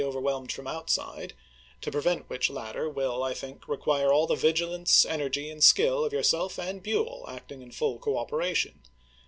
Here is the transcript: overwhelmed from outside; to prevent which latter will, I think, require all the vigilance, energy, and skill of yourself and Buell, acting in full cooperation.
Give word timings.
overwhelmed 0.03 0.51
from 0.51 0.65
outside; 0.65 1.35
to 1.79 1.91
prevent 1.91 2.27
which 2.27 2.49
latter 2.49 2.89
will, 2.89 3.21
I 3.21 3.35
think, 3.35 3.67
require 3.67 4.11
all 4.11 4.25
the 4.25 4.33
vigilance, 4.33 5.05
energy, 5.05 5.47
and 5.47 5.63
skill 5.63 6.03
of 6.03 6.11
yourself 6.11 6.57
and 6.57 6.81
Buell, 6.81 7.23
acting 7.27 7.61
in 7.61 7.69
full 7.71 7.99
cooperation. 7.99 8.81